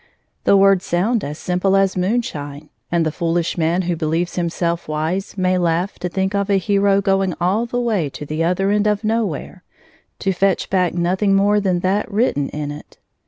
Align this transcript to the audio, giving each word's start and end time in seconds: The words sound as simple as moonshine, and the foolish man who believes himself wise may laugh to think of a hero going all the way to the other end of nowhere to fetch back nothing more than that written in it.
The 0.45 0.57
words 0.57 0.83
sound 0.83 1.23
as 1.23 1.37
simple 1.37 1.75
as 1.77 1.95
moonshine, 1.95 2.71
and 2.91 3.05
the 3.05 3.11
foolish 3.11 3.55
man 3.55 3.83
who 3.83 3.95
believes 3.95 4.35
himself 4.35 4.87
wise 4.87 5.37
may 5.37 5.59
laugh 5.59 5.99
to 5.99 6.09
think 6.09 6.33
of 6.33 6.49
a 6.49 6.55
hero 6.57 7.01
going 7.01 7.35
all 7.39 7.67
the 7.67 7.79
way 7.79 8.09
to 8.09 8.25
the 8.25 8.43
other 8.43 8.71
end 8.71 8.87
of 8.87 9.03
nowhere 9.03 9.63
to 10.17 10.33
fetch 10.33 10.71
back 10.71 10.95
nothing 10.95 11.35
more 11.35 11.59
than 11.59 11.81
that 11.81 12.11
written 12.11 12.49
in 12.49 12.71
it. 12.71 12.97